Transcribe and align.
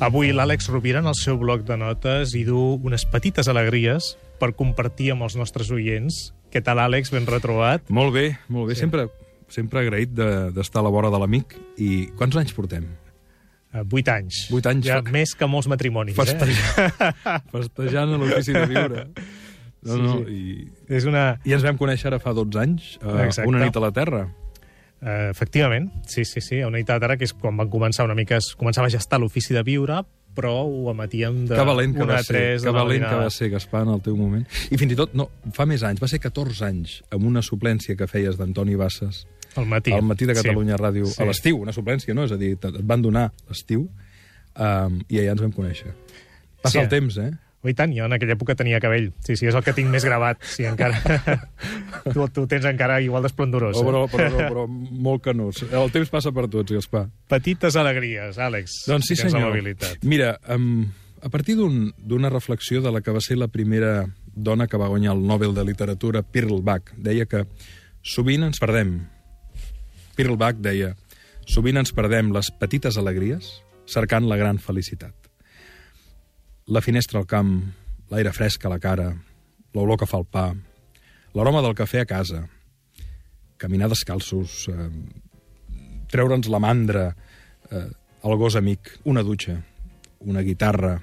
Avui 0.00 0.30
l'Àlex 0.32 0.68
Rovira 0.70 1.00
en 1.02 1.08
el 1.10 1.16
seu 1.18 1.38
bloc 1.40 1.64
de 1.66 1.76
notes 1.80 2.30
hi 2.38 2.44
du 2.46 2.58
unes 2.86 3.02
petites 3.10 3.48
alegries 3.50 4.12
per 4.38 4.52
compartir 4.54 5.10
amb 5.14 5.24
els 5.26 5.34
nostres 5.36 5.72
oients. 5.74 6.28
Què 6.54 6.62
tal, 6.64 6.78
Àlex? 6.80 7.10
Ben 7.12 7.26
retrobat. 7.26 7.82
Molt 7.90 8.14
bé, 8.14 8.28
molt 8.48 8.70
bé. 8.70 8.76
Sí. 8.76 8.84
Sempre, 8.86 9.08
sempre 9.50 9.82
agraït 9.82 10.14
de- 10.14 10.52
d'estar 10.54 10.80
a 10.80 10.86
la 10.86 10.92
vora 10.94 11.10
de 11.10 11.18
l'amic. 11.18 11.56
I 11.82 12.06
quants 12.16 12.36
anys 12.38 12.54
portem? 12.54 12.86
Uh, 13.74 13.82
vuit 13.84 14.06
anys. 14.08 14.46
Vuit 14.54 14.64
anys. 14.70 14.86
Ja 14.86 15.02
més 15.02 15.34
que 15.36 15.46
molts 15.50 15.66
matrimonis, 15.68 16.14
eh? 16.14 16.22
Festejant, 16.22 17.42
festejant 17.56 18.14
a 18.14 18.20
l'ofici 18.22 18.54
de 18.54 18.66
viure. 18.70 19.08
No, 19.82 19.94
Sí, 19.94 20.00
no, 20.02 20.14
sí. 20.26 20.34
i, 20.34 20.94
És 20.94 21.04
una... 21.06 21.40
I 21.46 21.52
ens 21.54 21.62
vam 21.66 21.76
conèixer 21.78 22.08
ara 22.10 22.18
fa 22.22 22.32
12 22.34 22.58
anys, 22.62 22.86
Exacte. 23.02 23.46
una 23.50 23.60
nit 23.66 23.76
a 23.76 23.82
la 23.82 23.90
Terra. 23.94 24.24
Uh, 25.00 25.30
efectivament, 25.30 25.92
sí, 26.10 26.24
sí, 26.24 26.40
sí, 26.42 26.60
a 26.60 26.66
una 26.66 26.78
nit 26.80 26.88
ara, 26.90 27.16
que 27.16 27.22
és 27.28 27.32
quan 27.32 27.56
van 27.56 27.68
començar 27.70 28.04
una 28.08 28.16
mica... 28.18 28.40
Es 28.42 28.54
començava 28.58 28.88
a 28.88 28.90
gestar 28.90 29.20
l'ofici 29.22 29.54
de 29.54 29.62
viure, 29.62 30.00
però 30.34 30.64
ho 30.66 30.90
emetíem 30.90 31.44
de 31.46 31.54
que 31.54 31.64
valent 31.66 31.94
que 31.94 32.02
una 32.02 32.14
va 32.16 32.18
a 32.18 32.26
ser, 32.26 32.34
tres 32.34 32.64
que 32.66 32.72
valent 32.74 33.04
que 33.06 33.14
va 33.22 33.30
ser, 33.30 33.48
Gaspar, 33.50 33.84
en 33.86 33.92
el 33.94 34.02
teu 34.02 34.16
moment. 34.18 34.42
I 34.70 34.78
fins 34.78 34.92
i 34.94 34.98
tot, 34.98 35.14
no, 35.14 35.28
fa 35.54 35.66
més 35.70 35.82
anys, 35.86 36.02
va 36.02 36.08
ser 36.10 36.18
14 36.22 36.64
anys, 36.66 36.96
amb 37.14 37.24
una 37.30 37.42
suplència 37.46 37.94
que 37.98 38.06
feies 38.10 38.36
d'Antoni 38.38 38.74
Bassas 38.78 39.24
Al 39.56 39.66
matí. 39.70 39.92
al 39.94 40.02
matí 40.02 40.26
de 40.26 40.34
Catalunya 40.34 40.76
sí. 40.76 40.82
Ràdio, 40.82 41.06
Sí. 41.06 41.22
a 41.22 41.26
l'estiu, 41.26 41.56
una 41.62 41.72
suplència, 41.72 42.14
no? 42.14 42.24
És 42.26 42.32
a 42.34 42.36
dir, 42.36 42.52
et 42.58 42.80
van 42.82 43.02
donar 43.02 43.32
l'estiu, 43.48 43.88
um, 44.58 45.00
i 45.08 45.18
allà 45.22 45.32
ens 45.34 45.42
vam 45.46 45.52
conèixer. 45.52 45.94
Passa 46.62 46.78
Sí. 46.78 46.84
el 46.84 46.88
temps, 46.88 47.16
eh? 47.18 47.30
Oh, 47.64 47.68
i 47.68 47.74
tant, 47.74 47.90
jo 47.90 48.04
en 48.06 48.12
aquella 48.14 48.36
època 48.36 48.54
tenia 48.54 48.78
cabell. 48.78 49.08
Sí, 49.26 49.34
sí, 49.36 49.48
és 49.50 49.54
el 49.58 49.64
que 49.66 49.72
tinc 49.74 49.88
més 49.90 50.04
gravat. 50.06 50.38
Sí, 50.46 50.62
encara... 50.68 51.00
tu, 52.14 52.28
tu 52.30 52.44
tens 52.46 52.64
encara 52.70 53.00
igual 53.02 53.24
d'esplendorós. 53.26 53.76
Oh, 53.76 53.82
Eh? 53.82 53.86
però, 53.88 54.04
però, 54.12 54.28
però, 54.30 54.46
però 54.52 54.66
molt 54.68 55.24
canós. 55.24 55.64
El 55.66 55.90
temps 55.90 56.08
passa 56.12 56.30
per 56.32 56.46
tots, 56.52 56.70
Gaspar. 56.76 57.08
Petites 57.26 57.74
alegries, 57.76 58.38
Àlex. 58.38 58.84
Doncs 58.86 59.10
sí, 59.10 59.16
senyor. 59.18 59.58
Mira, 60.06 60.36
um, 60.54 60.86
a 61.20 61.28
partir 61.34 61.56
d'un- 61.58 61.90
d'una 61.98 62.30
reflexió 62.30 62.80
de 62.80 62.92
la 62.94 63.00
que 63.02 63.10
va 63.10 63.20
ser 63.20 63.36
la 63.38 63.48
primera 63.48 64.06
dona 64.38 64.68
que 64.68 64.78
va 64.78 64.86
guanyar 64.86 65.16
el 65.16 65.26
Nobel 65.26 65.52
de 65.54 65.64
Literatura, 65.66 66.22
Pearl 66.22 66.62
Bach, 66.62 66.92
deia 66.96 67.26
que 67.26 67.42
sovint 68.06 68.44
ens 68.46 68.60
perdem. 68.62 69.00
Pearl 70.14 70.36
Bach 70.38 70.54
deia, 70.62 70.94
sovint 71.46 71.76
ens 71.82 71.90
perdem 71.92 72.30
les 72.32 72.52
petites 72.54 72.96
alegries 72.98 73.50
cercant 73.86 74.28
la 74.30 74.36
gran 74.38 74.58
felicitat. 74.62 75.14
La 76.68 76.80
finestra 76.84 77.18
al 77.20 77.26
camp, 77.26 77.52
l'aire 78.12 78.32
fresc 78.36 78.64
a 78.66 78.72
la 78.72 78.78
cara, 78.82 79.08
l'olor 79.74 79.98
que 80.00 80.08
fa 80.08 80.18
el 80.20 80.26
pa, 80.28 80.50
l'aroma 81.36 81.62
del 81.64 81.76
cafè 81.76 82.02
a 82.02 82.08
casa, 82.08 82.42
caminar 83.60 83.88
descalços, 83.88 84.66
eh, 84.68 84.88
treure'ns 86.12 86.48
la 86.52 86.60
mandra, 86.60 87.06
eh, 87.70 87.88
el 88.24 88.36
gos 88.36 88.56
amic, 88.56 88.98
una 89.04 89.22
dutxa, 89.24 89.56
una 90.20 90.42
guitarra, 90.42 90.98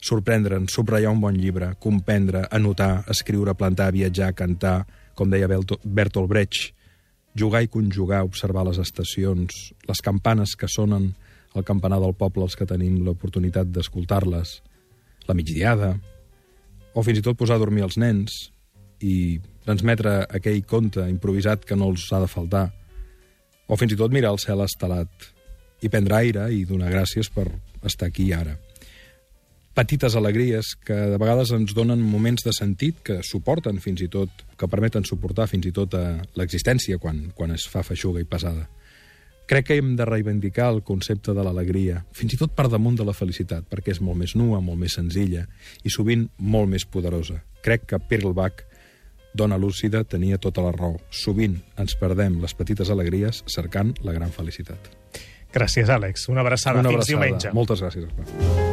sorprendre'ns, 0.00 0.72
subratllar 0.72 1.12
un 1.12 1.20
bon 1.20 1.36
llibre, 1.36 1.74
comprendre, 1.78 2.46
anotar, 2.50 3.04
escriure, 3.08 3.54
plantar, 3.54 3.92
viatjar, 3.92 4.34
cantar, 4.34 4.86
com 5.14 5.30
deia 5.30 5.48
Berto- 5.48 5.80
Bertolt 5.84 6.28
Brecht, 6.28 6.74
jugar 7.36 7.62
i 7.62 7.68
conjugar, 7.68 8.24
observar 8.24 8.64
les 8.66 8.78
estacions, 8.78 9.72
les 9.86 10.00
campanes 10.02 10.56
que 10.56 10.68
sonen 10.68 11.14
al 11.54 11.64
campanar 11.64 12.00
del 12.00 12.14
poble, 12.14 12.44
els 12.44 12.56
que 12.56 12.66
tenim 12.66 13.04
l'oportunitat 13.04 13.68
d'escoltar-les, 13.68 14.60
la 15.28 15.36
migdiada, 15.36 15.94
o 16.94 17.04
fins 17.06 17.20
i 17.20 17.24
tot 17.24 17.38
posar 17.38 17.58
a 17.58 17.62
dormir 17.62 17.84
els 17.86 17.98
nens 18.00 18.50
i 19.00 19.40
transmetre 19.64 20.24
aquell 20.28 20.62
conte 20.68 21.04
improvisat 21.08 21.64
que 21.64 21.76
no 21.78 21.90
els 21.92 22.08
ha 22.12 22.20
de 22.22 22.30
faltar, 22.30 22.66
o 23.70 23.76
fins 23.78 23.94
i 23.94 23.98
tot 24.00 24.12
mirar 24.12 24.32
el 24.34 24.40
cel 24.42 24.62
estelat 24.64 25.30
i 25.80 25.88
prendre 25.88 26.16
aire 26.18 26.48
i 26.52 26.64
donar 26.68 26.90
gràcies 26.92 27.30
per 27.32 27.46
estar 27.86 28.10
aquí 28.10 28.32
ara. 28.34 28.56
Petites 29.70 30.16
alegries 30.18 30.74
que 30.84 30.96
de 31.12 31.18
vegades 31.20 31.52
ens 31.54 31.72
donen 31.76 32.02
moments 32.02 32.42
de 32.44 32.52
sentit 32.52 32.98
que 33.06 33.20
suporten 33.24 33.78
fins 33.80 34.02
i 34.02 34.08
tot, 34.10 34.42
que 34.58 34.68
permeten 34.68 35.06
suportar 35.06 35.46
fins 35.48 35.70
i 35.70 35.72
tot 35.72 35.94
a 35.94 36.04
l'existència 36.36 36.98
quan, 36.98 37.28
quan 37.38 37.54
es 37.54 37.68
fa 37.70 37.84
feixuga 37.86 38.20
i 38.20 38.28
pesada. 38.28 38.66
Crec 39.50 39.66
que 39.66 39.74
hem 39.80 39.96
de 39.98 40.04
reivindicar 40.06 40.68
el 40.70 40.84
concepte 40.86 41.32
de 41.34 41.42
l'alegria, 41.42 42.04
fins 42.14 42.36
i 42.36 42.38
tot 42.38 42.52
per 42.54 42.68
damunt 42.70 42.94
de 43.00 43.02
la 43.08 43.14
felicitat, 43.18 43.64
perquè 43.66 43.90
és 43.96 43.98
molt 43.98 44.20
més 44.20 44.36
nua, 44.38 44.60
molt 44.62 44.78
més 44.78 44.94
senzilla 44.94 45.42
i 45.82 45.90
sovint 45.90 46.28
molt 46.38 46.70
més 46.70 46.86
poderosa. 46.86 47.40
Crec 47.66 47.88
que 47.90 47.98
Pearl 47.98 48.30
Bach, 48.30 48.62
dona 49.34 49.58
lúcida, 49.58 50.04
tenia 50.06 50.38
tota 50.38 50.62
la 50.62 50.70
raó. 50.78 51.00
Sovint 51.10 51.58
ens 51.82 51.98
perdem 51.98 52.38
les 52.38 52.54
petites 52.54 52.94
alegries 52.94 53.42
cercant 53.50 53.96
la 54.06 54.14
gran 54.14 54.30
felicitat. 54.30 54.92
Gràcies, 55.50 55.90
Àlex. 55.90 56.28
Una 56.30 56.46
abraçada. 56.46 56.78
Una 56.78 56.94
Fins 56.94 57.02
abraçada. 57.02 57.24
diumenge. 57.26 57.52
Moltes 57.52 57.82
gràcies. 57.82 58.06
Gaspar. 58.06 58.69